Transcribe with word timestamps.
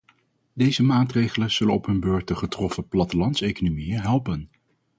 Deze 0.53 0.83
maatregelen 0.83 1.51
zullen 1.51 1.73
op 1.73 1.85
hun 1.85 1.99
beurt 1.99 2.27
de 2.27 2.35
getroffen 2.35 2.87
plattelandseconomieën 2.87 3.99
helpen. 4.01 4.49